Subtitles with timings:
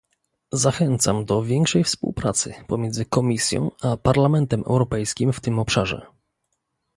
[0.53, 6.05] Zachęcam do większej współpracy pomiędzy Komisją a Parlamentem Europejskim w tym obszarze